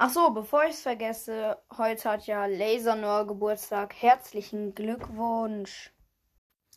Ach 0.00 0.10
so, 0.10 0.30
bevor 0.30 0.62
ich 0.62 0.74
es 0.74 0.82
vergesse, 0.82 1.58
heute 1.76 2.08
hat 2.08 2.28
ja 2.28 2.46
Lasernor 2.46 3.26
Geburtstag. 3.26 3.96
Herzlichen 4.00 4.72
Glückwunsch. 4.72 5.90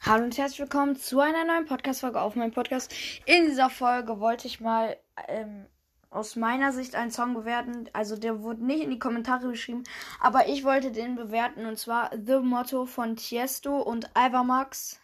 Hallo 0.02 0.24
und 0.24 0.36
herzlich 0.40 0.62
willkommen 0.62 0.96
zu 0.96 1.20
einer 1.20 1.46
neuen 1.46 1.68
Podcast-Folge 1.68 2.20
auf 2.20 2.36
meinem 2.36 2.52
Podcast. 2.52 2.92
In 3.28 3.46
dieser 3.46 3.70
Folge 3.70 4.20
wollte 4.20 4.48
ich 4.48 4.60
mal 4.60 4.98
ähm, 5.28 5.68
aus 6.10 6.36
meiner 6.36 6.74
Sicht 6.74 6.96
einen 6.96 7.12
Song 7.12 7.36
bewerten. 7.36 7.88
Also 7.94 8.18
der 8.18 8.42
wurde 8.42 8.66
nicht 8.66 8.82
in 8.82 8.90
die 8.90 8.98
Kommentare 8.98 9.50
geschrieben, 9.50 9.84
aber 10.20 10.48
ich 10.48 10.64
wollte 10.64 10.92
den 10.92 11.16
bewerten 11.16 11.68
und 11.68 11.78
zwar 11.78 12.10
The 12.18 12.40
Motto 12.40 12.88
von 12.88 13.18
Tiesto 13.18 13.82
und 13.82 14.10
Ivermax. 14.18 15.00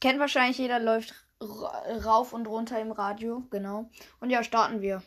Kennt 0.00 0.18
wahrscheinlich 0.18 0.56
jeder, 0.56 0.78
läuft 0.78 1.12
rauf 1.42 2.32
und 2.32 2.48
runter 2.48 2.80
im 2.80 2.90
Radio, 2.90 3.42
genau. 3.50 3.90
Und 4.18 4.30
ja, 4.30 4.42
starten 4.42 4.80
wir. 4.80 5.02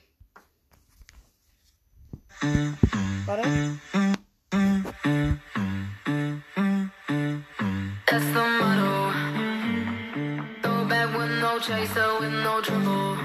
Warte. 3.28 3.80
That's 8.08 8.26
the 8.36 8.44
motto. 8.60 9.12
Throw 10.62 10.86
back 10.86 11.18
with 11.18 11.32
no 11.42 11.60
chaser, 11.60 12.20
with 12.20 12.34
no 12.48 12.62
trouble. 12.62 13.18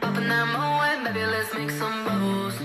Popping 0.00 0.28
that 0.28 0.46
moe, 0.52 1.04
baby, 1.04 1.26
let's 1.26 1.54
make 1.54 1.70
some 1.70 2.04
bubbles. 2.04 2.56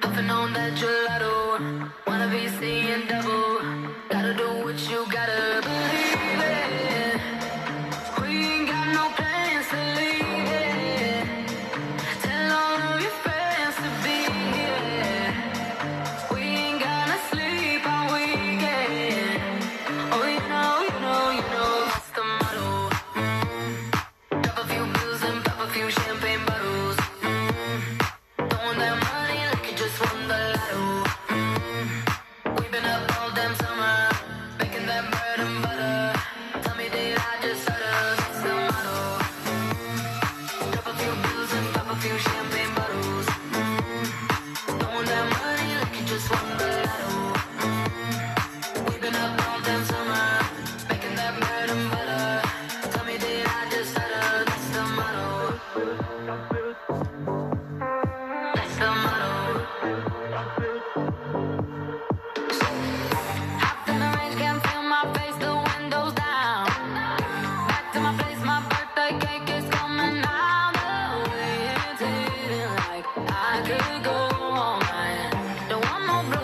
Puffing 0.00 0.30
on 0.30 0.52
that 0.54 0.72
gelato. 0.80 1.90
Wanna 2.06 2.28
be 2.28 2.48
seeing 2.58 3.06
double. 3.06 3.60
Gotta 4.08 4.34
do 4.34 4.48
what 4.64 4.78
you 4.90 5.04
gotta 5.10 5.47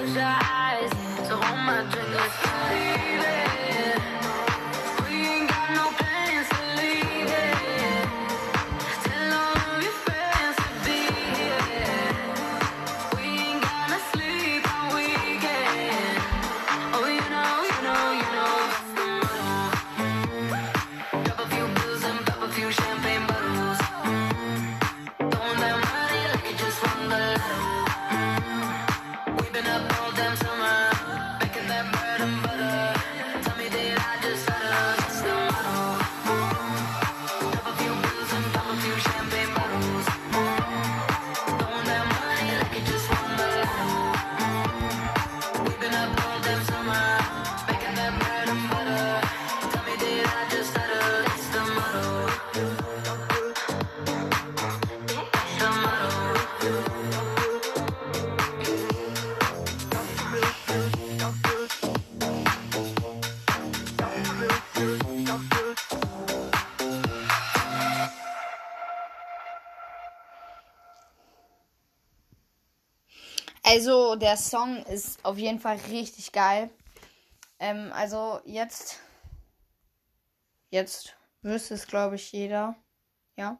close 0.04 0.16
your 0.16 0.24
eyes. 0.24 0.90
So 1.28 1.36
hold 1.36 1.60
my 1.60 1.82
drink. 1.90 3.43
Also, 73.66 74.14
der 74.14 74.36
Song 74.36 74.84
ist 74.84 75.24
auf 75.24 75.38
jeden 75.38 75.58
Fall 75.58 75.78
richtig 75.88 76.32
geil. 76.32 76.68
Ähm, 77.58 77.90
also, 77.94 78.40
jetzt. 78.44 79.00
Jetzt 80.68 81.16
wüsste 81.40 81.72
es, 81.72 81.86
glaube 81.86 82.16
ich, 82.16 82.30
jeder. 82.30 82.76
Ja. 83.36 83.58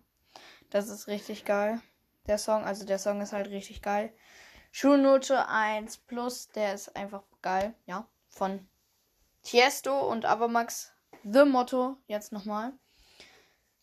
Das 0.69 0.91
ist 0.91 1.07
richtig 1.07 1.47
geil. 1.47 1.81
Der 2.27 2.37
Song, 2.37 2.65
also 2.65 2.85
der 2.85 2.99
Song 2.99 3.23
ist 3.23 3.33
halt 3.33 3.49
richtig 3.49 3.81
geil. 3.81 4.13
Schulnote 4.73 5.49
1 5.49 5.99
plus, 5.99 6.49
der 6.49 6.75
ist 6.75 6.95
einfach 6.97 7.23
geil. 7.41 7.75
Ja. 7.87 8.07
Von 8.29 8.69
Tiesto 9.43 10.07
und 10.11 10.27
Avamax. 10.27 10.93
The 11.23 11.47
Motto. 11.47 11.97
Jetzt 12.09 12.31
nochmal. 12.31 12.73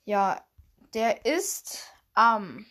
Ja. 0.05 0.45
Der 0.93 1.25
ist 1.25 1.87
am 2.13 2.67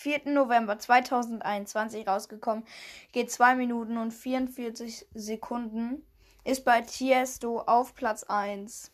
4. 0.00 0.30
November 0.30 0.78
2021 0.78 2.08
rausgekommen. 2.08 2.64
Geht 3.12 3.30
2 3.30 3.54
Minuten 3.54 3.98
und 3.98 4.12
44 4.12 5.06
Sekunden. 5.12 6.06
Ist 6.42 6.64
bei 6.64 6.80
Tiesto 6.80 7.60
auf 7.60 7.94
Platz 7.94 8.24
1 8.24 8.92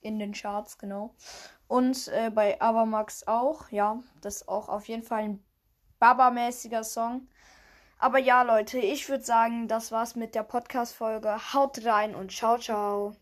in 0.00 0.20
den 0.20 0.32
Charts, 0.32 0.78
genau. 0.78 1.14
Und 1.66 2.06
äh, 2.08 2.30
bei 2.30 2.60
Avamax 2.60 3.26
auch. 3.26 3.68
Ja, 3.70 4.00
das 4.20 4.36
ist 4.36 4.48
auch 4.48 4.68
auf 4.68 4.86
jeden 4.86 5.02
Fall 5.02 5.24
ein 5.24 5.44
Baba-mäßiger 5.98 6.84
Song. 6.84 7.26
Aber 7.98 8.18
ja, 8.18 8.42
Leute, 8.42 8.78
ich 8.78 9.08
würde 9.08 9.24
sagen, 9.24 9.66
das 9.66 9.90
war's 9.90 10.14
mit 10.14 10.36
der 10.36 10.44
Podcast-Folge. 10.44 11.52
Haut 11.52 11.84
rein 11.84 12.14
und 12.14 12.30
ciao, 12.30 12.58
ciao. 12.58 13.16